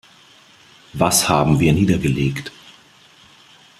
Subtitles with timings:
[0.93, 2.51] Was haben wir niedergelegt?